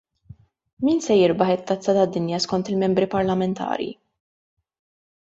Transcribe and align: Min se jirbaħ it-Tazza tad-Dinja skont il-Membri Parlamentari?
Min 0.87 1.03
se 1.07 1.17
jirbaħ 1.17 1.51
it-Tazza 1.57 1.95
tad-Dinja 1.99 2.41
skont 2.47 2.75
il-Membri 2.75 3.11
Parlamentari? 3.15 3.91